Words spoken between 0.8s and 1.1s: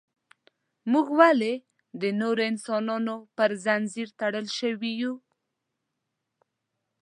موږ